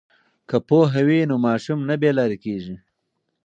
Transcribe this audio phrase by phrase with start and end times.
[0.49, 2.75] که پوهه وي نو ماشوم نه بې لارې کیږي.